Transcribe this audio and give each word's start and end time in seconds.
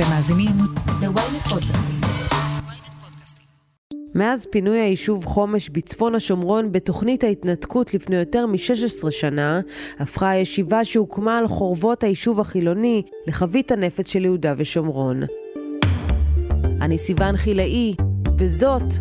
אתם 0.00 0.08
מאזינים 0.10 0.56
ל-ynet 1.02 1.48
פודקאסטים. 1.48 2.00
מאז 4.14 4.46
פינוי 4.50 4.78
היישוב 4.78 5.24
חומש 5.24 5.68
בצפון 5.68 6.14
השומרון 6.14 6.72
בתוכנית 6.72 7.24
ההתנתקות 7.24 7.94
לפני 7.94 8.16
יותר 8.16 8.46
מ-16 8.46 9.10
שנה, 9.10 9.60
הפכה 9.98 10.30
הישיבה 10.30 10.84
שהוקמה 10.84 11.38
על 11.38 11.48
חורבות 11.48 12.04
היישוב 12.04 12.40
החילוני 12.40 13.02
לחבית 13.26 13.72
הנפץ 13.72 14.08
של 14.08 14.24
יהודה 14.24 14.54
ושומרון. 14.56 15.22
אני 16.80 16.98
סיון 16.98 17.36
חילאי, 17.36 17.94
וזאת 18.38 18.92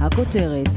הכותרת. 0.00 0.68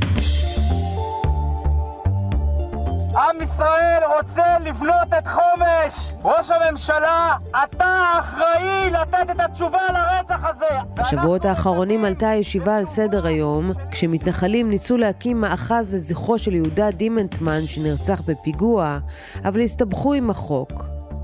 עם 3.16 3.36
ישראל 3.44 4.02
רוצה 4.18 4.60
לבנות 4.60 5.14
את 5.18 5.28
חומש! 5.28 6.14
ראש 6.24 6.52
הממשלה, 6.52 7.36
אתה 7.64 8.14
אחראי 8.20 8.92
לתת 8.92 9.30
את 9.32 9.40
התשובה 9.40 9.80
לרצח 9.94 10.46
הזה! 10.46 10.80
בשבועות 10.94 11.46
האחרונים 11.46 12.06
עלתה 12.06 12.30
הישיבה 12.30 12.78
על 12.78 12.86
סדר 12.86 13.26
היום, 13.26 13.72
כשמתנחלים 13.92 14.70
ניסו 14.70 14.98
להקים 14.98 15.42
מאחז 15.42 15.96
לזכרו 15.96 16.38
של 16.38 16.56
יהודה 16.56 16.92
דימנטמן 16.92 17.62
שנרצח 17.66 18.22
בפיגוע, 18.22 18.98
אבל 19.46 19.62
הסתבכו 19.62 20.14
עם 20.14 20.30
החוק. 20.30 20.72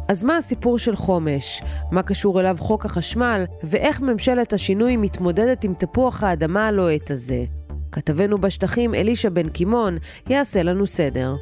אז 0.07 0.23
מה 0.23 0.37
הסיפור 0.37 0.79
של 0.79 0.95
חומש? 0.95 1.63
מה 1.91 2.03
קשור 2.03 2.39
אליו 2.39 2.55
חוק 2.59 2.85
החשמל? 2.85 3.45
ואיך 3.63 4.01
ממשלת 4.01 4.53
השינוי 4.53 4.97
מתמודדת 4.97 5.63
עם 5.63 5.73
תפוח 5.73 6.23
האדמה 6.23 6.67
הלוהט 6.67 7.11
הזה? 7.11 7.43
כתבנו 7.91 8.37
בשטחים 8.37 8.95
אלישע 8.95 9.29
בן 9.29 9.49
קימון 9.49 9.97
יעשה 10.29 10.63
לנו 10.63 10.87
סדר. 10.87 11.35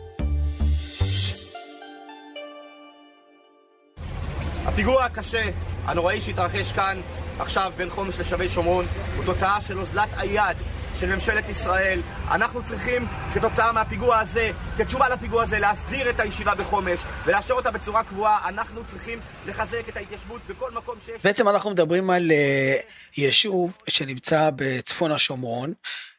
הפיגוע 4.70 5.06
הקשה, 5.06 5.44
הנוראי 5.86 6.22
שהתרחש 6.22 6.72
כאן 6.72 7.02
עכשיו 7.40 7.72
בין 7.78 7.90
חומש 7.90 8.20
לשבי 8.20 8.50
שומרון 8.50 8.86
הוא 9.16 9.26
תוצאה 9.26 9.62
של 9.62 9.80
אוזלת 9.80 10.10
היד 10.18 10.58
של 11.00 11.14
ממשלת 11.16 11.50
ישראל. 11.50 12.02
אנחנו 12.32 12.64
צריכים 12.64 13.06
כתוצאה 13.34 13.72
מהפיגוע 13.72 14.20
הזה, 14.20 14.52
כתשובה 14.78 15.10
לפיגוע 15.10 15.44
הזה, 15.44 15.60
להסדיר 15.60 16.10
את 16.10 16.20
הישיבה 16.20 16.56
בחומש 16.56 17.00
ולאשר 17.26 17.54
אותה 17.54 17.72
בצורה 17.72 18.04
קבועה. 18.04 18.50
אנחנו 18.50 18.82
צריכים 18.88 19.20
לחזק 19.48 19.90
את 19.90 19.98
ההתיישבות 19.98 20.42
בכל 20.50 20.72
מקום 20.72 20.96
שיש... 21.06 21.22
בעצם 21.24 21.50
אנחנו 21.50 21.70
מדברים 21.70 22.10
על 22.10 22.32
uh, 22.32 22.86
יישוב 23.18 23.78
שנמצא 23.88 24.50
בצפון 24.56 25.12
השומרון, 25.12 25.74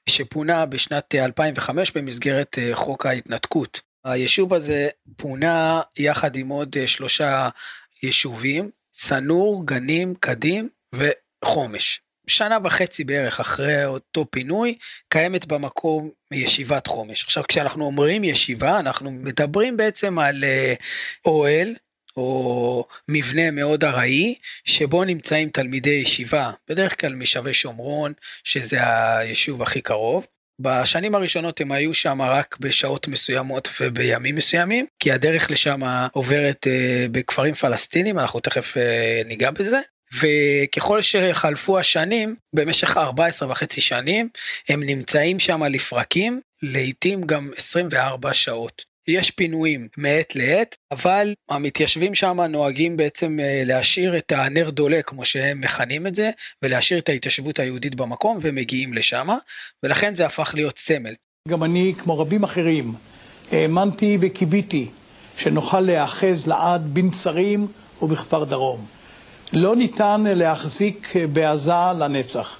שפונה 0.08 0.66
בשנת 0.66 1.14
2005 1.14 1.90
במסגרת 1.90 2.58
uh, 2.58 2.76
חוק 2.76 3.06
ההתנתקות. 3.06 3.80
היישוב 4.04 4.54
הזה 4.54 4.88
פונה 5.16 5.80
יחד 5.96 6.36
עם 6.36 6.48
עוד 6.48 6.76
שלושה 6.86 7.48
יישובים, 8.02 8.70
צנור, 8.90 9.66
גנים, 9.66 10.14
קדים 10.14 10.68
וחומש. 10.94 12.00
שנה 12.26 12.58
וחצי 12.64 13.04
בערך 13.04 13.40
אחרי 13.40 13.84
אותו 13.84 14.26
פינוי 14.30 14.78
קיימת 15.08 15.46
במקום 15.46 16.10
ישיבת 16.32 16.86
חומש. 16.86 17.24
עכשיו 17.24 17.44
כשאנחנו 17.48 17.84
אומרים 17.84 18.24
ישיבה 18.24 18.80
אנחנו 18.80 19.10
מדברים 19.10 19.76
בעצם 19.76 20.18
על 20.18 20.44
אוהל 21.24 21.74
או 22.16 22.86
מבנה 23.08 23.50
מאוד 23.50 23.84
ארעי 23.84 24.34
שבו 24.64 25.04
נמצאים 25.04 25.48
תלמידי 25.48 25.90
ישיבה 25.90 26.50
בדרך 26.68 27.00
כלל 27.00 27.14
משבי 27.14 27.52
שומרון 27.52 28.12
שזה 28.44 28.78
היישוב 29.18 29.62
הכי 29.62 29.80
קרוב 29.80 30.26
בשנים 30.60 31.14
הראשונות 31.14 31.60
הם 31.60 31.72
היו 31.72 31.94
שם 31.94 32.22
רק 32.22 32.56
בשעות 32.60 33.08
מסוימות 33.08 33.68
ובימים 33.80 34.34
מסוימים, 34.34 34.86
כי 34.98 35.12
הדרך 35.12 35.50
לשם 35.50 35.80
עוברת 36.12 36.66
uh, 36.66 37.10
בכפרים 37.12 37.54
פלסטינים, 37.54 38.18
אנחנו 38.18 38.40
תכף 38.40 38.76
uh, 38.76 39.28
ניגע 39.28 39.50
בזה. 39.50 39.80
וככל 40.20 41.02
שחלפו 41.02 41.78
השנים, 41.78 42.36
במשך 42.54 42.96
14 42.96 43.50
וחצי 43.50 43.80
שנים, 43.80 44.28
הם 44.68 44.82
נמצאים 44.82 45.38
שם 45.38 45.64
לפרקים, 45.64 46.40
לעתים 46.62 47.22
גם 47.22 47.50
24 47.56 48.34
שעות. 48.34 48.89
יש 49.10 49.30
פינויים 49.30 49.88
מעת 49.96 50.36
לעת, 50.36 50.76
אבל 50.90 51.34
המתיישבים 51.48 52.14
שם 52.14 52.40
נוהגים 52.40 52.96
בעצם 52.96 53.38
אה, 53.40 53.62
להשאיר 53.66 54.18
את 54.18 54.32
הנר 54.32 54.70
דולה, 54.70 55.02
כמו 55.02 55.24
שהם 55.24 55.60
מכנים 55.60 56.06
את 56.06 56.14
זה, 56.14 56.30
ולהשאיר 56.62 56.98
את 56.98 57.08
ההתיישבות 57.08 57.58
היהודית 57.58 57.94
במקום, 57.94 58.38
ומגיעים 58.40 58.94
לשם, 58.94 59.28
ולכן 59.82 60.14
זה 60.14 60.26
הפך 60.26 60.52
להיות 60.54 60.78
סמל. 60.78 61.14
גם 61.48 61.64
אני, 61.64 61.94
כמו 61.98 62.18
רבים 62.18 62.42
אחרים, 62.42 62.92
האמנתי 63.52 64.18
וקיוויתי 64.20 64.88
שנוכל 65.36 65.80
להיאחז 65.80 66.46
לעד 66.46 66.94
בנצרים 66.94 67.66
ובכפר 68.02 68.44
דרום. 68.44 68.86
לא 69.52 69.76
ניתן 69.76 70.24
להחזיק 70.26 71.12
בעזה 71.32 71.72
לנצח. 71.98 72.58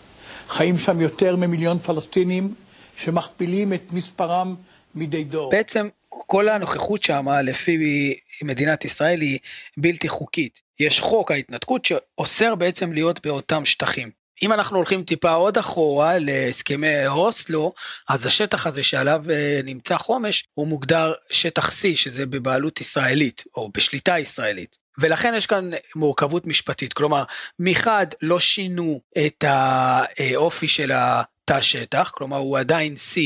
חיים 0.49 0.79
שם 0.79 1.01
יותר 1.01 1.37
ממיליון 1.37 1.79
פלסטינים 1.79 2.55
שמכפילים 2.97 3.73
את 3.73 3.93
מספרם 3.93 4.55
מדי 4.95 5.25
דור. 5.25 5.51
בעצם 5.51 5.89
כל 6.11 6.49
הנוכחות 6.49 7.03
שם 7.03 7.29
לפי 7.45 8.15
מדינת 8.43 8.85
ישראל 8.85 9.21
היא 9.21 9.39
בלתי 9.77 10.09
חוקית. 10.09 10.61
יש 10.81 11.01
חוק 11.01 11.31
ההתנתקות 11.31 11.85
שאוסר 11.85 12.55
בעצם 12.55 12.93
להיות 12.93 13.27
באותם 13.27 13.65
שטחים. 13.65 14.11
אם 14.43 14.53
אנחנו 14.53 14.77
הולכים 14.77 15.05
טיפה 15.05 15.33
עוד 15.33 15.59
אחורה 15.59 16.19
להסכמי 16.19 17.07
אוסלו, 17.07 17.73
אז 18.09 18.27
השטח 18.27 18.67
הזה 18.67 18.83
שעליו 18.83 19.25
אה, 19.31 19.61
נמצא 19.65 19.97
חומש 19.99 20.45
הוא 20.55 20.67
מוגדר 20.67 21.13
שטח 21.31 21.69
C 21.69 21.83
שזה 21.95 22.27
בבעלות 22.27 22.81
ישראלית 22.81 23.45
או 23.57 23.71
בשליטה 23.75 24.19
ישראלית. 24.19 24.77
ולכן 24.99 25.35
יש 25.37 25.47
כאן 25.47 25.71
מורכבות 25.97 26.47
משפטית, 26.47 26.93
כלומר 26.93 27.25
מחד 27.59 28.07
לא 28.23 28.41
שינו 28.41 29.01
את 29.27 29.45
האופי 29.49 30.69
של 30.69 30.93
תא 31.51 31.61
שטח, 31.61 32.13
כלומר 32.15 32.37
הוא 32.37 32.59
עדיין 32.59 32.95
C 32.95 33.19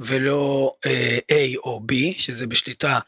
ולא 0.00 0.72
אה, 0.86 1.18
A 1.30 1.56
או 1.56 1.80
B, 1.92 1.94
שזה 2.18 2.46
בשליטה 2.46 2.98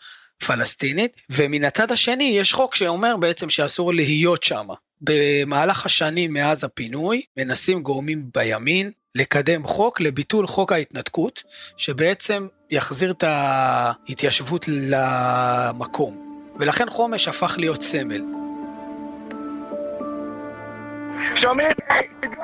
פלסטינית, 0.46 1.16
ומן 1.30 1.64
הצד 1.64 1.92
השני 1.92 2.24
יש 2.24 2.52
חוק 2.52 2.74
שאומר 2.74 3.16
בעצם 3.16 3.50
שאסור 3.50 3.94
להיות 3.94 4.42
שם. 4.42 4.66
במהלך 5.00 5.86
השנים 5.86 6.32
מאז 6.32 6.64
הפינוי 6.64 7.22
מנסים 7.36 7.82
גורמים 7.82 8.24
בימין 8.34 8.90
לקדם 9.14 9.66
חוק 9.66 10.00
לביטול 10.00 10.46
חוק 10.46 10.72
ההתנתקות, 10.72 11.42
שבעצם 11.76 12.46
יחזיר 12.70 13.10
את 13.10 13.24
ההתיישבות 13.26 14.64
למקום. 14.68 16.42
ולכן 16.58 16.90
חומש 16.90 17.28
הפך 17.28 17.54
להיות 17.58 17.82
סמל. 17.82 18.41
שומעים? 21.42 21.70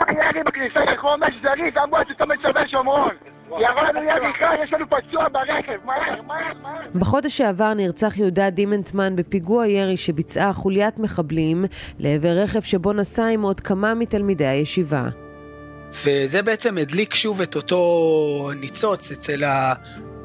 ירי 0.09 0.45
בכניסה 0.45 0.81
לחומש 0.93 1.35
זריז, 1.43 1.75
אמבולנס 1.85 2.07
לצומת 2.11 2.39
שבי 2.43 2.69
שומרון. 2.71 3.11
ירדנו 3.51 4.03
ירי 4.03 4.33
חי, 4.39 4.63
יש 4.63 4.73
לנו 4.73 4.87
פצוע 4.91 5.29
ברכב, 5.29 5.79
מהר, 5.85 6.23
מהר, 6.23 6.53
מהר. 6.63 6.81
בחודש 6.95 7.39
שעבר 7.39 7.75
נרצח 7.75 8.19
יהודה 8.19 8.51
דימנטמן 8.51 9.17
בפיגוע 9.17 9.67
ירי 9.67 9.97
שביצעה 9.97 10.53
חוליית 10.53 10.99
מחבלים 10.99 11.65
לעבר 11.99 12.29
רכב 12.29 12.61
שבו 12.61 12.93
נסע 12.93 13.27
עם 13.27 13.43
עוד 13.43 13.61
כמה 13.61 13.95
מתלמידי 13.95 14.47
הישיבה. 14.47 15.09
וזה 16.05 16.43
בעצם 16.43 16.79
הדליק 16.79 17.15
שוב 17.15 17.41
את 17.41 17.57
אותו 17.57 18.51
ניצוץ 18.61 19.11
אצל 19.11 19.45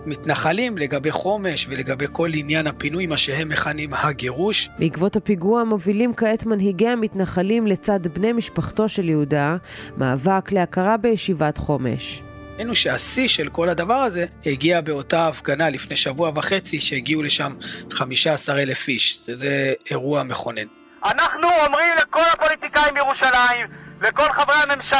מתנחלים 0.05 0.77
לגבי 0.77 1.11
חומש 1.11 1.67
ולגבי 1.69 2.05
כל 2.11 2.29
עניין 2.33 2.67
הפינוי, 2.67 3.05
מה 3.05 3.17
שהם 3.17 3.49
מכנים 3.49 3.93
הגירוש. 3.93 4.69
בעקבות 4.79 5.15
הפיגוע 5.15 5.63
מובילים 5.63 6.13
כעת 6.13 6.45
מנהיגי 6.45 6.87
המתנחלים 6.87 7.67
לצד 7.67 8.07
בני 8.07 8.31
משפחתו 8.31 8.89
של 8.89 9.09
יהודה 9.09 9.57
מאבק 9.97 10.51
להכרה 10.51 10.97
בישיבת 10.97 11.57
חומש. 11.57 12.21
ראינו 12.55 12.75
שהשיא 12.75 13.27
של 13.27 13.49
כל 13.49 13.69
הדבר 13.69 13.93
הזה 13.93 14.25
הגיע 14.45 14.81
באותה 14.81 15.27
הפגנה 15.27 15.69
לפני 15.69 15.95
שבוע 15.95 16.31
וחצי 16.35 16.79
שהגיעו 16.79 17.23
לשם 17.23 17.53
15 17.91 18.61
אלף 18.61 18.87
איש. 18.87 19.19
זה, 19.19 19.35
זה 19.35 19.73
אירוע 19.89 20.23
מכונן. 20.23 20.67
אנחנו 21.05 21.47
אומרים 21.65 21.93
לכל 22.01 22.21
הפוליטיקאים 22.33 22.93
בירושלים, 22.93 23.67
לכל 24.01 24.31
חברי 24.31 24.55
הממשלה, 24.63 24.99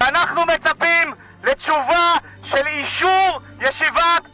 אנחנו 0.00 0.40
מצפים 0.42 1.14
לתשובה 1.44 2.14
של 2.44 2.66
אישור 2.66 3.40
ישיבת 3.60 4.31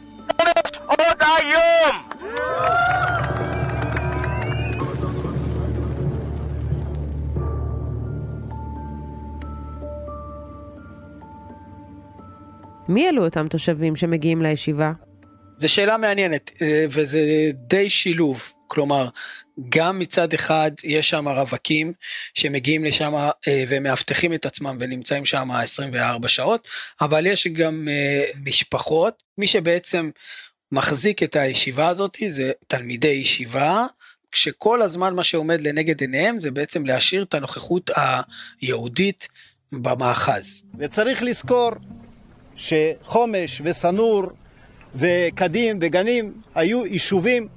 מי 12.89 13.09
אלו 13.09 13.25
אותם 13.25 13.47
תושבים 13.47 13.95
שמגיעים 13.95 14.41
לישיבה? 14.41 14.91
זו 15.57 15.69
שאלה 15.69 15.97
מעניינת, 15.97 16.51
אה, 16.61 16.85
וזה 16.89 17.19
די 17.53 17.89
שילוב. 17.89 18.51
כלומר, 18.67 19.09
גם 19.69 19.99
מצד 19.99 20.33
אחד 20.33 20.71
יש 20.83 21.09
שם 21.09 21.27
רווקים 21.27 21.93
שמגיעים 22.33 22.85
לשם 22.85 23.15
אה, 23.15 23.29
ומאבטחים 23.47 24.33
את 24.33 24.45
עצמם 24.45 24.77
ונמצאים 24.79 25.25
שם 25.25 25.51
24 25.51 26.27
שעות, 26.27 26.67
אבל 27.01 27.25
יש 27.25 27.47
גם 27.47 27.87
אה, 27.91 28.25
משפחות, 28.45 29.23
מי 29.37 29.47
שבעצם 29.47 30.09
מחזיק 30.71 31.23
את 31.23 31.35
הישיבה 31.35 31.87
הזאת 31.87 32.17
זה 32.27 32.51
תלמידי 32.67 33.07
ישיבה, 33.07 33.85
כשכל 34.31 34.81
הזמן 34.81 35.15
מה 35.15 35.23
שעומד 35.23 35.61
לנגד 35.61 36.01
עיניהם 36.01 36.39
זה 36.39 36.51
בעצם 36.51 36.85
להשאיר 36.85 37.23
את 37.23 37.33
הנוכחות 37.33 37.91
היהודית 38.61 39.27
במאחז. 39.71 40.63
וצריך 40.79 41.23
לזכור 41.23 41.71
שחומש 42.59 43.61
ושנור 43.65 44.23
וקדים 44.95 45.79
וגנים 45.81 46.33
היו 46.55 46.85
יישובים 46.85 47.47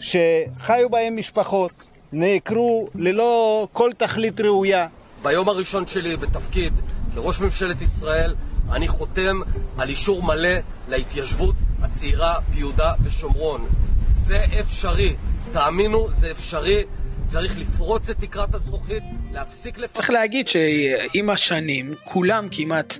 שחיו 0.00 0.88
בהם 0.90 1.16
משפחות, 1.16 1.70
נעקרו 2.12 2.86
ללא 2.94 3.68
כל 3.72 3.90
תכלית 3.96 4.40
ראויה. 4.40 4.86
ביום 5.22 5.48
הראשון 5.48 5.86
שלי 5.86 6.16
בתפקיד 6.16 6.72
כראש 7.14 7.40
ממשלת 7.40 7.82
ישראל 7.82 8.34
אני 8.72 8.88
חותם 8.88 9.40
על 9.78 9.88
אישור 9.88 10.22
מלא 10.22 10.58
להתיישבות 10.88 11.54
הצעירה 11.82 12.34
ביהודה 12.54 12.92
ושומרון. 13.02 13.66
זה 14.14 14.44
אפשרי, 14.60 15.14
תאמינו, 15.52 16.08
זה 16.10 16.30
אפשרי. 16.30 16.82
צריך 17.26 17.58
לפרוץ 17.58 18.10
את 18.10 18.18
תקרת 18.18 18.54
הזכוכית, 18.54 19.02
להפסיק 19.32 19.78
לפ... 19.78 19.92
צריך 19.92 20.10
להגיד 20.10 20.48
שעם 20.48 21.30
השנים, 21.30 21.94
כולם 22.04 22.48
כמעט 22.50 22.98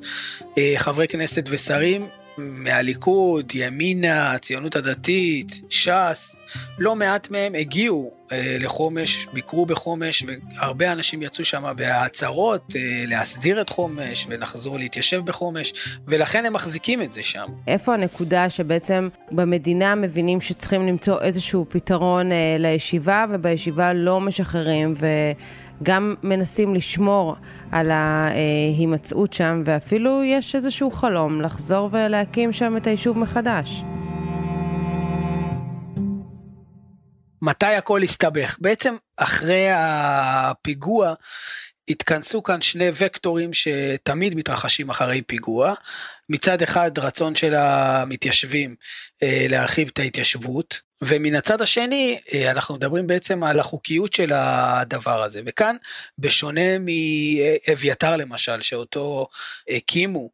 אה, 0.58 0.74
חברי 0.76 1.08
כנסת 1.08 1.44
ושרים 1.50 2.08
מהליכוד, 2.38 3.52
ימינה, 3.54 4.32
הציונות 4.32 4.76
הדתית, 4.76 5.60
ש"ס, 5.70 6.36
לא 6.78 6.96
מעט 6.96 7.30
מהם 7.30 7.54
הגיעו 7.54 8.12
אה, 8.32 8.56
לחומש, 8.60 9.26
ביקרו 9.32 9.66
בחומש, 9.66 10.24
והרבה 10.56 10.92
אנשים 10.92 11.22
יצאו 11.22 11.44
שם 11.44 11.72
בהצהרות 11.76 12.72
אה, 12.76 13.04
להסדיר 13.06 13.60
את 13.60 13.68
חומש 13.68 14.26
ונחזור 14.30 14.78
להתיישב 14.78 15.20
בחומש, 15.24 15.72
ולכן 16.06 16.46
הם 16.46 16.52
מחזיקים 16.52 17.02
את 17.02 17.12
זה 17.12 17.22
שם. 17.22 17.46
איפה 17.66 17.94
הנקודה 17.94 18.50
שבעצם 18.50 19.08
במדינה 19.30 19.94
מבינים 19.94 20.40
שצריכים 20.40 20.86
למצוא 20.86 21.20
איזשהו 21.20 21.66
פתרון 21.68 22.32
אה, 22.32 22.56
לישיבה, 22.58 23.24
ובישיבה 23.30 23.92
לא 23.92 24.20
משחררים, 24.20 24.94
ו... 24.98 25.06
גם 25.82 26.14
מנסים 26.22 26.74
לשמור 26.74 27.36
על 27.72 27.90
ההימצאות 27.90 29.32
שם, 29.32 29.62
ואפילו 29.64 30.24
יש 30.24 30.54
איזשהו 30.54 30.90
חלום 30.90 31.40
לחזור 31.40 31.88
ולהקים 31.92 32.52
שם 32.52 32.76
את 32.76 32.86
היישוב 32.86 33.18
מחדש. 33.18 33.82
מתי 37.42 37.66
הכל 37.66 38.02
הסתבך? 38.02 38.56
בעצם 38.60 38.94
אחרי 39.16 39.66
הפיגוע 39.74 41.14
התכנסו 41.88 42.42
כאן 42.42 42.60
שני 42.60 42.88
וקטורים 42.98 43.50
שתמיד 43.52 44.34
מתרחשים 44.34 44.90
אחרי 44.90 45.22
פיגוע. 45.22 45.74
מצד 46.28 46.62
אחד 46.62 46.98
רצון 46.98 47.34
של 47.34 47.54
המתיישבים 47.54 48.74
אה, 49.22 49.46
להרחיב 49.50 49.90
את 49.92 49.98
ההתיישבות, 49.98 50.80
ומן 51.02 51.34
הצד 51.34 51.60
השני 51.60 52.18
אה, 52.32 52.50
אנחנו 52.50 52.74
מדברים 52.74 53.06
בעצם 53.06 53.44
על 53.44 53.60
החוקיות 53.60 54.12
של 54.12 54.32
הדבר 54.32 55.22
הזה. 55.22 55.40
וכאן 55.46 55.76
בשונה 56.18 56.78
מאביתר 56.78 58.16
למשל, 58.16 58.60
שאותו 58.60 59.28
הקימו 59.68 60.30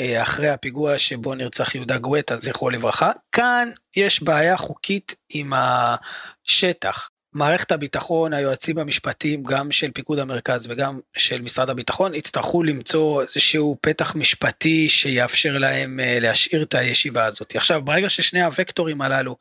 אה, 0.00 0.22
אחרי 0.22 0.48
הפיגוע 0.48 0.98
שבו 0.98 1.34
נרצח 1.34 1.74
יהודה 1.74 1.98
גואטה, 1.98 2.36
זכרו 2.36 2.70
לברכה, 2.70 3.10
כאן 3.32 3.70
יש 3.96 4.22
בעיה 4.22 4.56
חוקית 4.56 5.14
עם 5.28 5.52
השטח. 5.56 7.10
מערכת 7.34 7.72
הביטחון, 7.72 8.32
היועצים 8.32 8.78
המשפטיים, 8.78 9.42
גם 9.42 9.72
של 9.72 9.90
פיקוד 9.90 10.18
המרכז 10.18 10.66
וגם 10.70 11.00
של 11.16 11.42
משרד 11.42 11.70
הביטחון, 11.70 12.14
יצטרכו 12.14 12.62
למצוא 12.62 13.22
איזשהו 13.22 13.76
פתח 13.80 14.16
משפטי 14.16 14.88
שיאפשר 14.88 15.58
להם 15.58 16.00
אה, 16.00 16.18
להשאיר 16.20 16.62
את 16.62 16.74
הישיבה 16.74 17.24
הזאת. 17.24 17.56
עכשיו, 17.56 17.82
ברגע 17.82 18.08
ששני 18.08 18.42
הוקטורים 18.42 19.00
הללו 19.00 19.36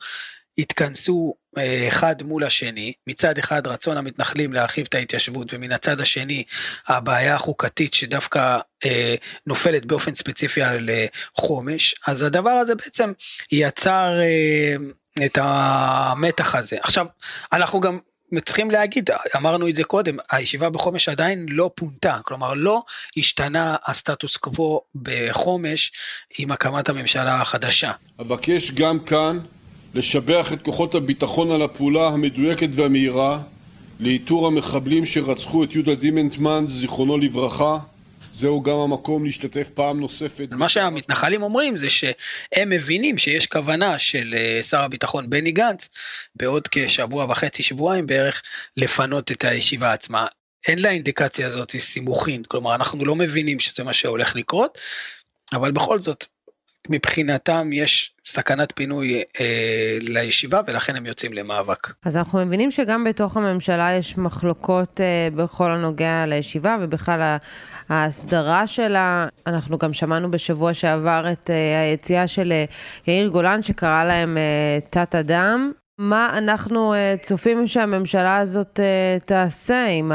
התכנסו 0.58 1.34
אה, 1.58 1.88
אחד 1.88 2.24
מול 2.24 2.44
השני, 2.44 2.94
מצד 3.08 3.38
אחד 3.38 3.68
רצון 3.68 3.98
המתנחלים 3.98 4.54
להרחיב 4.54 4.86
את 4.90 4.96
ההתיישבות 4.96 5.54
ומן 5.54 5.72
הצד 5.72 6.02
השני 6.02 6.44
הבעיה 6.88 7.36
החוקתית 7.36 7.94
שדווקא 7.94 8.58
אה, 8.86 9.16
נופלת 9.48 9.86
באופן 9.86 10.16
ספציפי 10.16 10.62
על 10.62 10.90
אה, 10.90 11.06
חומש, 11.36 11.96
אז 12.08 12.24
הדבר 12.24 12.50
הזה 12.50 12.76
בעצם 12.76 13.12
יצר 13.52 14.20
אה, 14.22 14.76
את 15.26 15.38
המתח 15.42 16.56
הזה. 16.56 16.78
עכשיו, 16.82 17.06
אנחנו 17.54 17.80
גם 17.82 18.00
צריכים 18.46 18.72
להגיד, 18.72 19.10
אמרנו 19.36 19.70
את 19.70 19.76
זה 19.76 19.84
קודם, 19.84 20.18
הישיבה 20.32 20.70
בחומש 20.70 21.10
עדיין 21.10 21.46
לא 21.50 21.72
פונתה, 21.76 22.18
כלומר 22.24 22.54
לא 22.54 22.84
השתנה 23.18 23.76
הסטטוס 23.86 24.38
קוו 24.38 24.82
בחומש 24.96 25.92
עם 26.38 26.52
הקמת 26.52 26.90
הממשלה 26.90 27.42
החדשה. 27.42 27.92
אבקש 28.22 28.72
גם 28.72 29.00
כאן 29.00 29.40
לשבח 29.94 30.54
את 30.54 30.62
כוחות 30.62 30.96
הביטחון 30.96 31.52
על 31.52 31.62
הפעולה 31.62 32.08
המדויקת 32.08 32.70
והמהירה 32.72 33.40
לאיתור 34.00 34.48
המחבלים 34.48 35.06
שרצחו 35.06 35.64
את 35.64 35.76
יהודה 35.76 35.96
דימנטמן, 35.96 36.66
זיכרונו 36.68 37.18
לברכה. 37.18 37.78
זהו 38.34 38.62
גם 38.62 38.76
המקום 38.76 39.26
להשתתף 39.26 39.70
פעם 39.70 40.00
נוספת. 40.00 40.48
מה 40.52 40.70
שהמתנחלים 40.70 41.44
אומרים 41.44 41.78
זה 41.78 41.90
שהם 41.90 42.70
מבינים 42.70 43.18
שיש 43.18 43.46
כוונה 43.46 44.00
של 44.00 44.36
אה, 44.38 44.64
שר 44.64 44.82
הביטחון 44.82 45.30
בני 45.30 45.52
גנץ 45.52 45.90
בעוד 46.36 46.68
כשבוע 46.72 47.26
וחצי 47.26 47.64
שבועיים 47.64 48.08
בערך 48.08 48.42
לפנות 48.78 49.32
את 49.32 49.44
הישיבה 49.44 49.94
עצמה. 49.94 50.26
אין 50.68 50.80
לאינדיקציה 50.80 51.48
הזאת 51.48 51.76
סימוכין, 51.78 52.44
כלומר 52.48 52.76
אנחנו 52.76 53.06
לא 53.06 53.16
מבינים 53.16 53.60
שזה 53.60 53.84
מה 53.84 53.94
שהולך 53.94 54.36
לקרות, 54.36 54.78
אבל 55.54 55.72
בכל 55.72 56.00
זאת 56.00 56.26
מבחינתם 56.90 57.70
יש 57.74 58.14
סכנת 58.26 58.74
פינוי 58.76 59.24
אה, 59.40 59.98
לישיבה 60.02 60.62
ולכן 60.68 60.96
הם 60.96 61.06
יוצאים 61.06 61.34
למאבק. 61.34 61.94
אז 62.06 62.18
אנחנו 62.18 62.46
מבינים 62.46 62.72
שגם 62.72 63.04
בתוך 63.04 63.38
הממשלה 63.38 63.94
יש 63.94 64.18
מחלוקות 64.18 65.02
אה, 65.02 65.28
בכל 65.36 65.72
הנוגע 65.72 66.26
לישיבה 66.28 66.78
ובכלל 66.82 67.38
ההסדרה 67.90 68.68
שלה. 68.68 69.28
אנחנו 69.48 69.78
גם 69.78 69.94
שמענו 69.94 70.32
בשבוע 70.32 70.74
שעבר 70.74 71.26
את 71.32 71.50
אה, 71.50 71.82
היציאה 71.82 72.28
של 72.28 72.52
אה, 72.52 72.66
יאיר 73.08 73.28
גולן 73.28 73.62
שקרא 73.62 74.04
להם 74.04 74.38
אה, 74.38 74.80
תת 74.90 75.16
אדם. 75.16 75.72
מה 75.98 76.38
אנחנו 76.38 76.94
אה, 76.94 77.16
צופים 77.22 77.68
שהממשלה 77.68 78.38
הזאת 78.38 78.80
אה, 78.80 79.18
תעשה 79.26 79.88
עם 79.88 80.12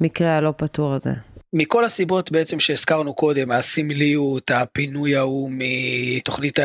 המקרה 0.00 0.36
הלא 0.36 0.54
פתור 0.56 0.94
הזה? 0.94 1.12
מכל 1.52 1.84
הסיבות 1.84 2.32
בעצם 2.32 2.60
שהזכרנו 2.60 3.14
קודם, 3.14 3.50
הסמליות, 3.50 4.50
הפינוי 4.50 5.16
ההוא 5.16 5.50
מתוכנית 5.52 6.58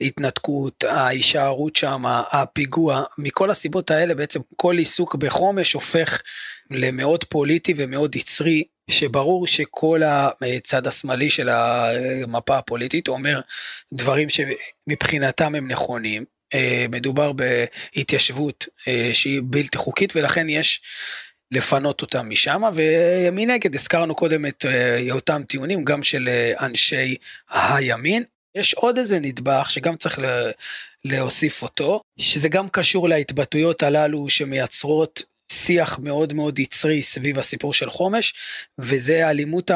ההתנתקות, 0.00 0.84
ההישארות 0.84 1.76
שם, 1.76 2.02
הפיגוע, 2.06 3.02
מכל 3.18 3.50
הסיבות 3.50 3.90
האלה 3.90 4.14
בעצם 4.14 4.40
כל 4.56 4.78
עיסוק 4.78 5.14
בחומש 5.14 5.72
הופך 5.72 6.22
למאוד 6.70 7.24
פוליטי 7.24 7.74
ומאוד 7.76 8.16
יצרי, 8.16 8.64
שברור 8.90 9.46
שכל 9.46 10.00
הצד 10.04 10.86
השמאלי 10.86 11.30
של 11.30 11.48
המפה 11.48 12.58
הפוליטית 12.58 13.08
אומר 13.08 13.40
דברים 13.92 14.28
שמבחינתם 14.28 15.54
הם 15.54 15.68
נכונים. 15.68 16.24
אה, 16.54 16.86
מדובר 16.90 17.32
בהתיישבות 17.32 18.66
אה, 18.88 19.10
שהיא 19.12 19.40
בלתי 19.44 19.78
חוקית 19.78 20.16
ולכן 20.16 20.48
יש 20.48 20.80
לפנות 21.52 22.02
אותם 22.02 22.30
משם, 22.30 22.62
ומנגד 22.74 23.74
הזכרנו 23.74 24.14
קודם 24.14 24.46
את 24.46 24.64
אה, 24.68 25.12
אותם 25.12 25.42
טיעונים 25.48 25.84
גם 25.84 26.02
של 26.02 26.28
אה, 26.28 26.66
אנשי 26.66 27.16
הימין. 27.50 28.24
יש 28.54 28.74
עוד 28.74 28.98
איזה 28.98 29.18
נדבך 29.20 29.70
שגם 29.70 29.96
צריך 29.96 30.18
להוסיף 31.04 31.62
אותו, 31.62 32.02
שזה 32.18 32.48
גם 32.48 32.68
קשור 32.68 33.08
להתבטאויות 33.08 33.82
הללו 33.82 34.28
שמייצרות 34.28 35.22
שיח 35.52 35.98
מאוד 35.98 36.32
מאוד 36.32 36.58
יצרי 36.58 37.02
סביב 37.02 37.38
הסיפור 37.38 37.72
של 37.72 37.90
חומש, 37.90 38.34
וזה 38.78 39.30
אלימות 39.30 39.70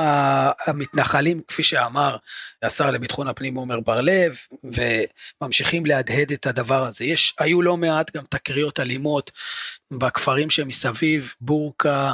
המתנחלים, 0.66 1.40
כפי 1.48 1.62
שאמר 1.62 2.16
השר 2.62 2.90
לביטחון 2.90 3.28
הפנים 3.28 3.54
עומר 3.54 3.80
בר 3.80 4.00
לב, 4.00 4.36
וממשיכים 4.64 5.86
להדהד 5.86 6.32
את 6.32 6.46
הדבר 6.46 6.86
הזה. 6.86 7.04
יש, 7.04 7.34
היו 7.38 7.62
לא 7.62 7.76
מעט 7.76 8.16
גם 8.16 8.24
תקריות 8.30 8.80
אלימות 8.80 9.30
בכפרים 9.90 10.50
שמסביב, 10.50 11.34
בורקה 11.40 12.12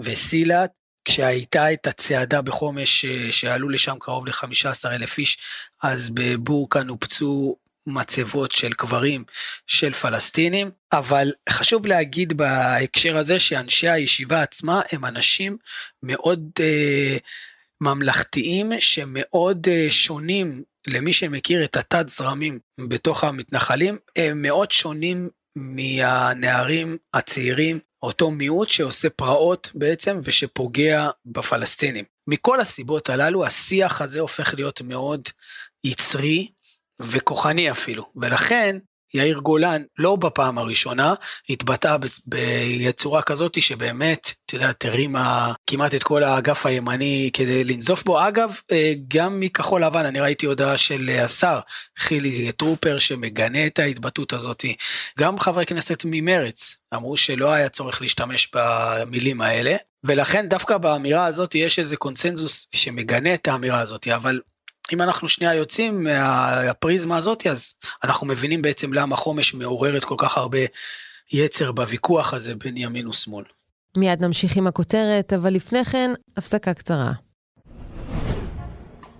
וסילת. 0.00 0.70
כשהייתה 1.04 1.72
את 1.72 1.86
הצעדה 1.86 2.42
בחומש 2.42 3.06
שעלו 3.30 3.68
לשם 3.68 3.96
קרוב 4.00 4.26
ל-15 4.26 4.88
אלף 4.90 5.18
איש, 5.18 5.38
אז 5.82 6.10
בבורקה 6.10 6.82
נופצו 6.82 7.56
מצבות 7.86 8.52
של 8.52 8.72
קברים 8.72 9.24
של 9.66 9.92
פלסטינים, 9.92 10.70
אבל 10.92 11.32
חשוב 11.48 11.86
להגיד 11.86 12.32
בהקשר 12.32 13.16
הזה 13.16 13.38
שאנשי 13.38 13.88
הישיבה 13.88 14.42
עצמה 14.42 14.80
הם 14.92 15.04
אנשים 15.04 15.56
מאוד 16.02 16.50
אה, 16.60 17.16
ממלכתיים 17.80 18.72
שמאוד 18.78 19.66
אה, 19.68 19.86
שונים 19.90 20.62
למי 20.86 21.12
שמכיר 21.12 21.64
את 21.64 21.76
התת 21.76 22.08
זרמים 22.08 22.58
בתוך 22.88 23.24
המתנחלים, 23.24 23.98
הם 24.16 24.42
מאוד 24.42 24.70
שונים 24.70 25.28
מהנערים 25.56 26.96
הצעירים, 27.14 27.78
אותו 28.02 28.30
מיעוט 28.30 28.68
שעושה 28.68 29.10
פרעות 29.10 29.70
בעצם 29.74 30.20
ושפוגע 30.24 31.08
בפלסטינים. 31.26 32.04
מכל 32.26 32.60
הסיבות 32.60 33.10
הללו 33.10 33.46
השיח 33.46 34.00
הזה 34.00 34.20
הופך 34.20 34.54
להיות 34.54 34.80
מאוד 34.80 35.28
יצרי 35.84 36.48
וכוחני 37.00 37.70
אפילו, 37.70 38.04
ולכן 38.16 38.78
יאיר 39.14 39.38
גולן, 39.38 39.82
לא 39.98 40.16
בפעם 40.16 40.58
הראשונה, 40.58 41.14
התבטא 41.48 41.96
בצורה 42.26 43.22
כזאת 43.22 43.62
שבאמת, 43.62 44.32
אתה 44.46 44.56
יודע, 44.56 44.70
הרימה 44.84 45.52
כמעט 45.66 45.94
את 45.94 46.02
כל 46.02 46.22
האגף 46.22 46.66
הימני 46.66 47.30
כדי 47.32 47.64
לנזוף 47.64 48.02
בו. 48.04 48.28
אגב, 48.28 48.58
אה, 48.72 48.92
גם 49.08 49.40
מכחול 49.40 49.84
לבן, 49.84 50.06
אני 50.06 50.20
ראיתי 50.20 50.46
הודעה 50.46 50.76
של 50.76 51.10
השר 51.24 51.60
חילי 51.98 52.52
טרופר 52.52 52.98
שמגנה 52.98 53.66
את 53.66 53.78
ההתבטאות 53.78 54.32
הזאת. 54.32 54.64
גם 55.18 55.38
חברי 55.38 55.66
כנסת 55.66 56.02
ממרץ 56.04 56.76
אמרו 56.94 57.16
שלא 57.16 57.52
היה 57.52 57.68
צורך 57.68 58.02
להשתמש 58.02 58.50
במילים 58.54 59.40
האלה, 59.40 59.76
ולכן 60.04 60.48
דווקא 60.48 60.78
באמירה 60.78 61.26
הזאת 61.26 61.54
יש 61.54 61.78
איזה 61.78 61.96
קונצנזוס 61.96 62.68
שמגנה 62.74 63.34
את 63.34 63.48
האמירה 63.48 63.80
הזאת, 63.80 64.08
אבל 64.08 64.40
אם 64.92 65.02
אנחנו 65.02 65.28
שנייה 65.28 65.54
יוצאים 65.54 66.04
מהפריזמה 66.04 67.16
הזאת 67.16 67.46
אז 67.46 67.74
אנחנו 68.04 68.26
מבינים 68.26 68.62
בעצם 68.62 68.92
למה 68.92 69.16
חומש 69.16 69.54
מעוררת 69.54 70.04
כל 70.04 70.14
כך 70.18 70.36
הרבה 70.38 70.58
יצר 71.32 71.72
בוויכוח 71.72 72.34
הזה 72.34 72.54
בין 72.54 72.76
ימין 72.76 73.08
ושמאל. 73.08 73.44
מיד 73.96 74.24
נמשיך 74.24 74.56
עם 74.56 74.66
הכותרת, 74.66 75.32
אבל 75.32 75.54
לפני 75.54 75.84
כן, 75.84 76.10
הפסקה 76.36 76.74
קצרה. 76.74 77.12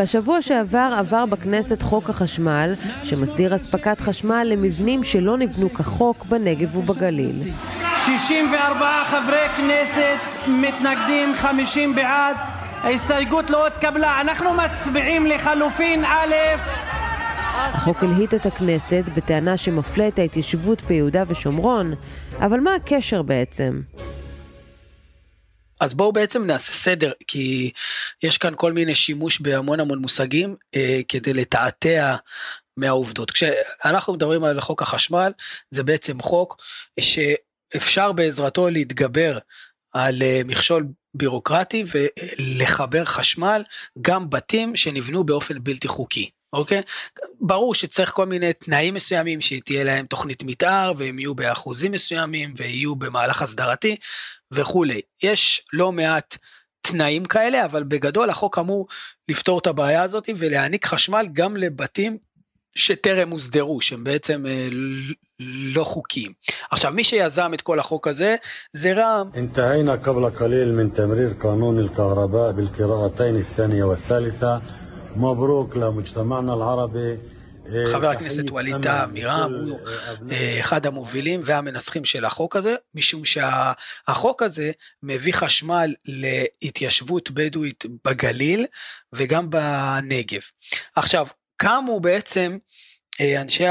בשבוע 0.00 0.42
שעבר 0.42 0.94
עבר 0.98 1.26
בכנסת 1.26 1.82
חוק 1.82 2.10
החשמל, 2.10 2.74
שמסדיר 3.04 3.54
אספקת 3.54 4.00
חשמל 4.00 4.46
למבנים 4.50 5.04
שלא 5.04 5.36
נבנו 5.36 5.74
כחוק 5.74 6.24
בנגב 6.24 6.76
ובגליל. 6.76 7.42
64 8.06 9.04
חברי 9.04 9.48
כנסת 9.56 10.48
מתנגדים, 10.48 11.34
50 11.36 11.94
בעד. 11.94 12.36
ההסתייגות 12.82 13.50
לא 13.50 13.66
התקבלה. 13.66 14.20
אנחנו 14.20 14.54
מצביעים 14.54 15.26
לחלופין 15.26 16.04
א'. 16.04 16.34
החוק 17.56 18.02
הלהיט 18.02 18.34
את 18.34 18.46
הכנסת 18.46 19.04
בטענה 19.16 19.56
שמפלה 19.56 20.08
את 20.08 20.18
ההתיישבות 20.18 20.82
ביהודה 20.82 21.22
ושומרון, 21.28 21.92
אבל 22.38 22.60
מה 22.60 22.74
הקשר 22.74 23.22
בעצם? 23.22 23.80
אז 25.80 25.94
בואו 25.94 26.12
בעצם 26.12 26.44
נעשה 26.46 26.72
סדר, 26.72 27.12
כי 27.26 27.70
יש 28.22 28.38
כאן 28.38 28.54
כל 28.56 28.72
מיני 28.72 28.94
שימוש 28.94 29.40
בהמון 29.40 29.80
המון 29.80 29.98
מושגים 29.98 30.56
אה, 30.76 31.00
כדי 31.08 31.32
לתעתע 31.32 32.16
מהעובדות. 32.76 33.30
כשאנחנו 33.30 34.12
מדברים 34.12 34.44
על 34.44 34.60
חוק 34.60 34.82
החשמל, 34.82 35.32
זה 35.70 35.82
בעצם 35.82 36.22
חוק 36.22 36.62
שאפשר 37.00 38.12
בעזרתו 38.12 38.70
להתגבר 38.70 39.38
על 39.92 40.22
אה, 40.22 40.40
מכשול 40.44 40.86
בירוקרטי 41.14 41.84
ולחבר 41.94 43.04
חשמל 43.04 43.62
גם 44.00 44.30
בתים 44.30 44.76
שנבנו 44.76 45.24
באופן 45.24 45.54
בלתי 45.62 45.88
חוקי. 45.88 46.30
אוקיי? 46.52 46.82
ברור 47.40 47.74
שצריך 47.74 48.10
כל 48.10 48.26
מיני 48.26 48.52
תנאים 48.52 48.94
מסוימים 48.94 49.40
שתהיה 49.40 49.84
להם 49.84 50.06
תוכנית 50.06 50.42
מתאר 50.42 50.92
והם 50.98 51.18
יהיו 51.18 51.34
באחוזים 51.34 51.92
מסוימים 51.92 52.54
ויהיו 52.56 52.96
במהלך 52.96 53.42
הסדרתי 53.42 53.96
וכולי. 54.51 55.01
יש 55.23 55.65
לא 55.73 55.91
מעט 55.91 56.37
תנאים 56.81 57.25
כאלה 57.25 57.65
אבל 57.65 57.83
בגדול 57.83 58.29
החוק 58.29 58.57
אמור 58.59 58.87
לפתור 59.29 59.59
את 59.59 59.67
הבעיה 59.67 60.03
הזאת 60.03 60.29
ולהעניק 60.37 60.85
חשמל 60.85 61.27
גם 61.33 61.57
לבתים 61.57 62.17
שטרם 62.75 63.29
הוסדרו 63.29 63.81
שהם 63.81 64.03
בעצם 64.03 64.45
אה, 64.45 64.67
לא 65.75 65.83
חוקיים. 65.83 66.31
עכשיו 66.71 66.91
מי 66.91 67.03
שיזם 67.03 67.51
את 67.53 67.61
כל 67.61 67.79
החוק 67.79 68.07
הזה 68.07 68.35
זה 68.73 68.93
רע"מ. 68.93 69.29
انتهينا 69.35 69.95
قبل 69.95 70.29
قليل 70.29 70.73
من 70.73 70.93
تمرير 70.93 71.33
قانون 71.43 71.79
الكهرباء 71.79 72.51
بالقراءتين 72.51 73.35
الثانية 73.35 73.83
والثالثة 73.83 74.61
مبروك 75.15 75.77
لمجتمعنا 75.77 76.53
العربي 76.53 77.19
חבר 77.92 78.10
הכנסת 78.10 78.50
ווליד 78.50 78.82
טאה 78.82 79.06
מרע"מ 79.06 79.52
הוא 79.52 79.80
אחד 80.60 80.86
המובילים 80.86 81.40
והמנסחים 81.44 82.04
של 82.04 82.24
החוק 82.24 82.56
הזה 82.56 82.74
משום 82.94 83.22
שהחוק 83.24 84.42
הזה 84.42 84.70
מביא 85.02 85.32
חשמל 85.32 85.94
להתיישבות 86.62 87.30
בדואית 87.30 87.84
בגליל 88.04 88.66
וגם 89.12 89.50
בנגב. 89.50 90.40
עכשיו 90.96 91.26
קמו 91.56 92.00
בעצם 92.00 92.58
אנשי 93.20 93.64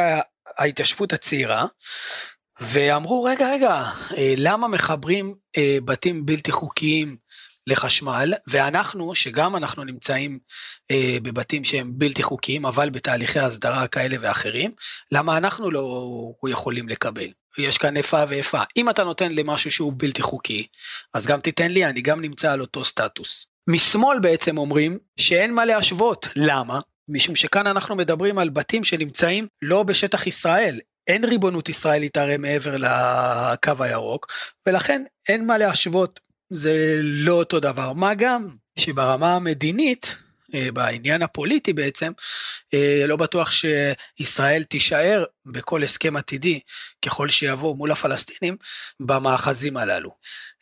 ההתיישבות 0.57 1.13
הצעירה 1.13 1.65
ואמרו 2.61 3.23
רגע 3.23 3.49
רגע 3.53 3.83
למה 4.37 4.67
מחברים 4.67 5.35
בתים 5.85 6.25
בלתי 6.25 6.51
חוקיים 6.51 7.17
לחשמל, 7.69 8.33
ואנחנו, 8.47 9.15
שגם 9.15 9.55
אנחנו 9.55 9.83
נמצאים 9.83 10.39
אה, 10.91 11.17
בבתים 11.23 11.63
שהם 11.63 11.91
בלתי 11.93 12.23
חוקיים, 12.23 12.65
אבל 12.65 12.89
בתהליכי 12.89 13.39
הסדרה 13.39 13.87
כאלה 13.87 14.17
ואחרים, 14.21 14.71
למה 15.11 15.37
אנחנו 15.37 15.71
לא 15.71 16.33
יכולים 16.47 16.89
לקבל? 16.89 17.27
יש 17.57 17.77
כאן 17.77 17.97
איפה 17.97 18.23
ואיפה. 18.27 18.61
אם 18.77 18.89
אתה 18.89 19.03
נותן 19.03 19.31
למשהו 19.31 19.71
שהוא 19.71 19.93
בלתי 19.97 20.21
חוקי, 20.21 20.67
אז 21.13 21.27
גם 21.27 21.39
תיתן 21.39 21.71
לי, 21.71 21.85
אני 21.85 22.01
גם 22.01 22.21
נמצא 22.21 22.51
על 22.51 22.61
אותו 22.61 22.83
סטטוס. 22.83 23.47
משמאל 23.69 24.19
בעצם 24.19 24.57
אומרים 24.57 24.97
שאין 25.17 25.53
מה 25.53 25.65
להשוות. 25.65 26.27
למה? 26.35 26.79
משום 27.09 27.35
שכאן 27.35 27.67
אנחנו 27.67 27.95
מדברים 27.95 28.37
על 28.37 28.49
בתים 28.49 28.83
שנמצאים 28.83 29.47
לא 29.61 29.83
בשטח 29.83 30.27
ישראל, 30.27 30.79
אין 31.07 31.25
ריבונות 31.25 31.69
ישראלית 31.69 32.17
הרי 32.17 32.37
מעבר 32.37 32.75
לקו 32.75 33.83
הירוק, 33.83 34.27
ולכן 34.67 35.03
אין 35.29 35.47
מה 35.47 35.57
להשוות 35.57 36.19
זה 36.49 36.99
לא 37.03 37.33
אותו 37.33 37.59
דבר. 37.59 37.93
מה 37.93 38.13
גם 38.13 38.47
שברמה 38.79 39.35
המדינית, 39.35 40.17
אה, 40.55 40.71
בעניין 40.73 41.21
הפוליטי 41.21 41.73
בעצם, 41.73 42.11
אה, 42.73 43.03
לא 43.07 43.15
בטוח 43.15 43.51
שישראל 43.51 44.63
תישאר 44.63 45.23
בכל 45.45 45.83
הסכם 45.83 46.17
עתידי 46.17 46.59
ככל 47.05 47.29
שיבוא 47.29 47.75
מול 47.75 47.91
הפלסטינים 47.91 48.57
במאחזים 48.99 49.77
הללו. 49.77 50.15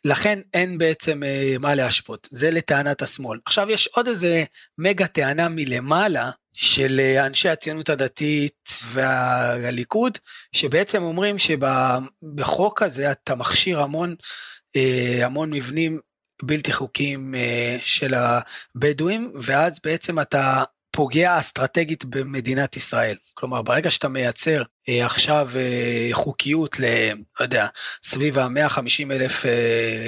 לכן 0.04 0.38
אין 0.54 0.78
בעצם 0.78 1.22
אה, 1.22 1.56
מה 1.60 1.74
להשוות, 1.74 2.28
זה 2.30 2.50
לטענת 2.50 3.02
השמאל. 3.02 3.38
עכשיו 3.46 3.70
יש 3.70 3.86
עוד 3.86 4.08
איזה 4.08 4.44
מגה 4.78 5.06
טענה 5.06 5.48
מלמעלה 5.48 6.30
של 6.52 7.00
אנשי 7.26 7.48
הציונות 7.48 7.88
הדתית 7.88 8.68
והליכוד, 8.84 10.18
שבעצם 10.52 11.02
אומרים 11.02 11.36
שבחוק 11.38 12.82
הזה 12.82 13.10
אתה 13.10 13.34
מכשיר 13.34 13.80
המון 13.80 14.14
המון 15.22 15.50
מבנים 15.50 16.00
בלתי 16.42 16.72
חוקיים 16.72 17.34
אה, 17.34 17.76
של 17.82 18.14
הבדואים 18.14 19.32
ואז 19.42 19.80
בעצם 19.84 20.20
אתה 20.20 20.62
פוגע 20.90 21.38
אסטרטגית 21.38 22.04
במדינת 22.04 22.76
ישראל. 22.76 23.16
כלומר 23.34 23.62
ברגע 23.62 23.90
שאתה 23.90 24.08
מייצר 24.08 24.62
אה, 24.88 25.06
עכשיו 25.06 25.50
חוקיות 26.12 26.80
ל... 26.80 26.84
לא 27.40 27.44
יודע, 27.44 27.66
סביב 28.04 28.38
ה-150 28.38 29.10
אלף 29.10 29.44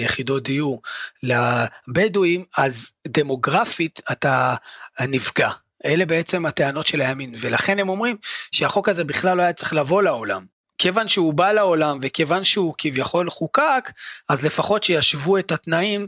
יחידות 0.05 0.43
דיור 0.43 0.83
לבדואים 1.23 2.45
אז 2.57 2.93
דמוגרפית 3.09 4.01
אתה 4.13 4.55
נפגע. 5.01 5.51
אלה 5.85 6.07
בעצם 6.07 6.47
הטענות 6.47 6.87
של 6.87 7.01
הימין 7.01 7.35
ולכן 7.41 7.79
הם 7.79 7.89
אומרים 7.89 8.17
שהחוק 8.53 8.89
הזה 8.89 9.05
בכלל 9.05 9.37
לא 9.37 9.43
היה 9.43 9.53
צריך 9.53 9.73
לבוא 9.75 10.03
לעולם 10.03 10.60
כיוון 10.81 11.09
שהוא 11.09 11.35
בא 11.35 11.53
לעולם 11.53 11.99
וכיוון 12.03 12.45
שהוא 12.45 12.75
כביכול 12.79 13.31
חוקק, 13.31 13.91
אז 14.29 14.45
לפחות 14.45 14.83
שישוו 14.85 15.39
את 15.39 15.53
התנאים 15.53 16.07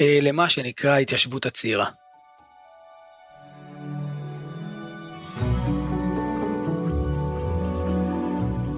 אה, 0.00 0.18
למה 0.22 0.48
שנקרא 0.48 0.90
ההתיישבות 0.90 1.46
הצעירה. 1.46 1.90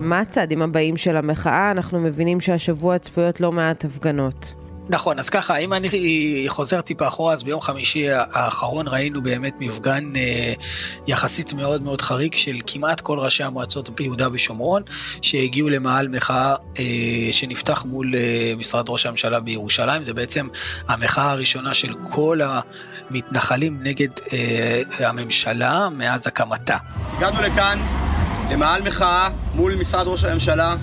מה 0.01 0.19
הצעדים 0.19 0.63
הבאים 0.63 0.97
של 0.97 1.17
המחאה? 1.17 1.71
אנחנו 1.71 2.01
מבינים 2.01 2.41
שהשבוע 2.41 2.99
צפויות 2.99 3.41
לא 3.41 3.53
מעט 3.53 3.85
הפגנות. 3.85 4.60
נכון, 4.89 5.19
אז 5.19 5.31
ככה, 5.31 5.57
אם 5.57 5.73
אני 5.73 6.45
חוזר 6.49 6.81
טיפה 6.81 7.09
אחורה, 7.09 7.33
אז 7.33 7.43
ביום 7.43 7.61
חמישי 7.61 8.07
האחרון 8.11 8.89
ראינו 8.89 9.23
באמת 9.23 9.55
מפגן 9.61 10.13
אה, 10.17 10.53
יחסית 11.07 11.53
מאוד 11.53 11.83
מאוד 11.83 12.01
חריג 12.01 12.35
של 12.35 12.57
כמעט 12.67 13.01
כל 13.01 13.19
ראשי 13.19 13.45
המועצות 13.45 13.91
ביהודה 13.91 14.29
ושומרון, 14.33 14.83
שהגיעו 15.23 15.69
למעל 15.69 16.09
מחאה 16.09 16.55
אה, 16.79 16.85
שנפתח 17.31 17.85
מול 17.85 18.15
אה, 18.15 18.53
משרד 18.59 18.89
ראש 18.89 19.07
הממשלה 19.07 19.41
בירושלים. 19.41 20.03
זה 20.03 20.15
בעצם 20.15 20.49
המחאה 20.89 21.31
הראשונה 21.31 21.75
של 21.75 21.95
כל 22.11 22.41
המתנחלים 23.11 23.79
נגד 23.83 24.09
אה, 24.33 25.09
הממשלה 25.09 25.89
מאז 25.89 26.27
הקמתה. 26.27 26.77
הגענו 27.17 27.41
לכאן 27.41 27.79
למעל 28.51 28.83
מחאה 28.83 29.29
מול 29.55 29.75
משרד 29.75 30.07
ראש 30.07 30.25
הממשלה, 30.25 30.75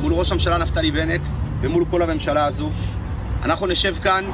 מול 0.00 0.12
ראש 0.12 0.30
הממשלה 0.30 0.58
נפתלי 0.58 0.90
בנט 0.90 1.28
ומול 1.60 1.84
כל 1.90 2.02
הממשלה 2.02 2.44
הזו. 2.44 2.70
אנחנו 3.44 3.66
נשב 3.66 3.94
כאן 4.02 4.24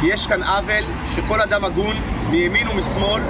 כי 0.00 0.06
יש 0.06 0.26
כאן 0.26 0.42
עוול 0.42 0.84
שכל 1.14 1.40
אדם 1.40 1.64
הגון, 1.64 1.96
מימין 2.30 2.68
ומשמאל, 2.68 3.22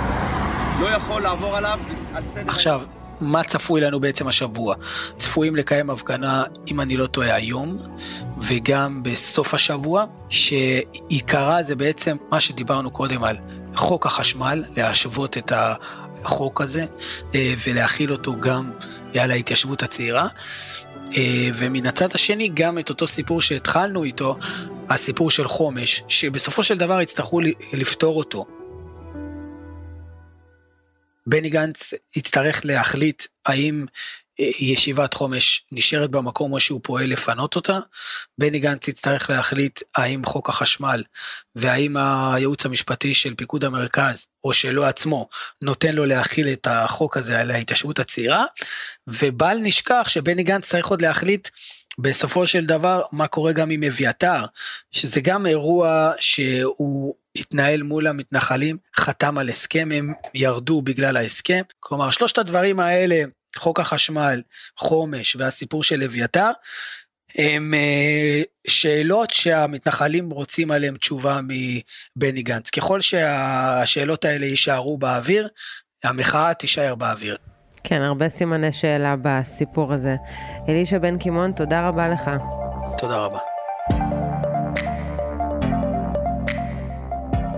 לא 0.80 0.86
יכול 0.86 1.22
לעבור 1.22 1.56
עליו 1.56 1.78
על 2.14 2.26
סדר... 2.26 2.48
עכשיו, 2.48 2.82
מה 3.20 3.44
צפוי 3.44 3.80
לנו 3.80 4.00
בעצם 4.00 4.28
השבוע? 4.28 4.74
צפויים 5.18 5.56
לקיים 5.56 5.90
הפגנה, 5.90 6.44
אם 6.68 6.80
אני 6.80 6.96
לא 6.96 7.06
טועה, 7.06 7.34
היום, 7.34 7.78
וגם 8.38 9.02
בסוף 9.02 9.54
השבוע, 9.54 10.04
שעיקרה 10.28 11.62
זה 11.62 11.74
בעצם 11.74 12.16
מה 12.30 12.40
שדיברנו 12.40 12.90
קודם 12.90 13.24
על 13.24 13.36
חוק 13.76 14.06
החשמל, 14.06 14.64
להשוות 14.76 15.38
את 15.38 15.52
החוק 15.56 16.60
הזה 16.60 16.86
אה, 17.34 17.54
ולהכיל 17.66 18.12
אותו 18.12 18.40
גם 18.40 18.70
על 19.20 19.30
ההתיישבות 19.30 19.82
הצעירה. 19.82 20.28
אה, 21.16 21.48
ומן 21.54 21.86
הצד 21.86 22.14
השני 22.14 22.50
גם 22.54 22.78
את 22.78 22.88
אותו 22.88 23.06
סיפור 23.06 23.40
שהתחלנו 23.40 24.04
איתו, 24.04 24.38
הסיפור 24.88 25.30
של 25.30 25.48
חומש, 25.48 26.02
שבסופו 26.08 26.62
של 26.62 26.78
דבר 26.78 27.00
יצטרכו 27.00 27.40
לפתור 27.72 28.18
אותו. 28.18 28.46
בני 31.26 31.50
גנץ 31.50 31.94
יצטרך 32.16 32.60
להחליט 32.64 33.22
האם 33.46 33.86
ישיבת 34.38 35.14
חומש 35.14 35.64
נשארת 35.72 36.10
במקום 36.10 36.52
או 36.52 36.60
שהוא 36.60 36.80
פועל 36.82 37.08
לפנות 37.08 37.56
אותה. 37.56 37.78
בני 38.38 38.58
גנץ 38.58 38.88
יצטרך 38.88 39.30
להחליט 39.30 39.80
האם 39.94 40.24
חוק 40.24 40.48
החשמל 40.48 41.02
והאם 41.54 41.96
הייעוץ 41.96 42.66
המשפטי 42.66 43.14
של 43.14 43.34
פיקוד 43.34 43.64
המרכז 43.64 44.26
או 44.44 44.52
שלו 44.52 44.84
עצמו 44.84 45.28
נותן 45.62 45.94
לו 45.94 46.04
להכיל 46.04 46.48
את 46.48 46.66
החוק 46.70 47.16
הזה 47.16 47.40
על 47.40 47.50
ההתיישבות 47.50 47.98
הצעירה. 47.98 48.44
ובל 49.06 49.58
נשכח 49.62 50.06
שבני 50.08 50.42
גנץ 50.42 50.68
צריך 50.68 50.86
עוד 50.86 51.02
להחליט 51.02 51.48
בסופו 51.98 52.46
של 52.46 52.66
דבר 52.66 53.02
מה 53.12 53.26
קורה 53.26 53.52
גם 53.52 53.70
עם 53.70 53.82
אביתר 53.82 54.44
שזה 54.92 55.20
גם 55.20 55.46
אירוע 55.46 56.12
שהוא 56.20 57.14
התנהל 57.36 57.82
מול 57.82 58.06
המתנחלים 58.06 58.76
חתם 58.96 59.38
על 59.38 59.48
הסכם 59.48 59.88
הם 59.94 60.12
ירדו 60.34 60.82
בגלל 60.82 61.16
ההסכם 61.16 61.62
כלומר 61.80 62.10
שלושת 62.10 62.38
הדברים 62.38 62.80
האלה 62.80 63.24
חוק 63.58 63.80
החשמל, 63.80 64.42
חומש 64.76 65.36
והסיפור 65.36 65.82
של 65.82 66.02
אביתר, 66.02 66.50
הם 67.38 67.74
אה, 67.74 68.42
שאלות 68.68 69.30
שהמתנחלים 69.30 70.30
רוצים 70.30 70.70
עליהם 70.70 70.96
תשובה 70.96 71.40
מבני 71.42 72.42
גנץ. 72.42 72.70
ככל 72.70 73.00
שהשאלות 73.00 74.24
האלה 74.24 74.46
יישארו 74.46 74.98
באוויר, 74.98 75.48
המחאה 76.04 76.54
תישאר 76.54 76.94
באוויר. 76.94 77.36
כן, 77.84 78.02
הרבה 78.02 78.28
סימני 78.28 78.72
שאלה 78.72 79.14
בסיפור 79.22 79.92
הזה. 79.92 80.16
אלישע 80.68 80.98
בן 80.98 81.18
קימון, 81.18 81.52
תודה 81.52 81.88
רבה 81.88 82.08
לך. 82.08 82.30
תודה 82.98 83.16
רבה. 83.16 83.55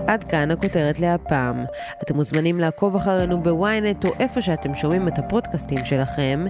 עד 0.09 0.23
כאן 0.23 0.51
הכותרת 0.51 0.99
להפעם. 0.99 1.65
אתם 2.03 2.15
מוזמנים 2.15 2.59
לעקוב 2.59 2.95
אחרינו 2.95 3.43
בוויינט 3.43 4.05
או 4.05 4.09
איפה 4.19 4.41
שאתם 4.41 4.75
שומעים 4.75 5.07
את 5.07 5.19
הפודקאסטים 5.19 5.85
שלכם. 5.85 6.45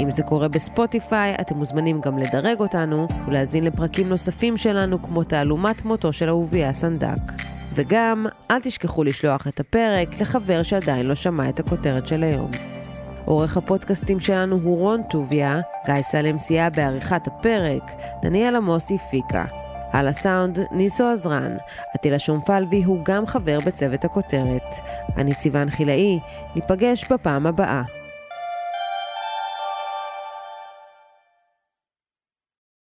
אם 0.00 0.10
זה 0.10 0.22
קורה 0.22 0.48
בספוטיפיי, 0.48 1.34
אתם 1.40 1.54
מוזמנים 1.56 2.00
גם 2.00 2.18
לדרג 2.18 2.60
אותנו 2.60 3.08
ולהזין 3.26 3.64
לפרקים 3.64 4.08
נוספים 4.08 4.56
שלנו 4.56 5.02
כמו 5.02 5.24
תעלומת 5.24 5.84
מותו 5.84 6.12
של 6.12 6.28
אהוביה 6.28 6.72
סנדק. 6.72 7.32
וגם, 7.74 8.24
אל 8.50 8.60
תשכחו 8.60 9.04
לשלוח 9.04 9.48
את 9.48 9.60
הפרק 9.60 10.20
לחבר 10.20 10.62
שעדיין 10.62 11.06
לא 11.06 11.14
שמע 11.14 11.48
את 11.48 11.60
הכותרת 11.60 12.08
של 12.08 12.22
היום. 12.22 12.50
עורך 13.24 13.56
הפודקאסטים 13.56 14.20
שלנו 14.20 14.56
הוא 14.56 14.78
רון 14.78 15.02
טוביה, 15.02 15.60
גיא 15.86 16.02
סלם 16.02 16.38
סייע 16.38 16.68
בעריכת 16.68 17.26
הפרק, 17.26 17.82
דניאל 18.22 18.56
עמוס 18.56 18.90
הפיקה. 18.90 19.63
על 19.94 20.08
הסאונד 20.08 20.58
ניסו 20.70 21.04
עזרן, 21.04 21.56
עטילה 21.94 22.18
שומפלבי 22.18 22.84
הוא 22.84 23.04
גם 23.04 23.26
חבר 23.26 23.58
בצוות 23.66 24.04
הכותרת. 24.04 24.62
אני 25.16 25.34
סיון 25.34 25.70
חילאי, 25.70 26.18
ניפגש 26.54 27.12
בפעם 27.12 27.46
הבאה. 27.46 27.82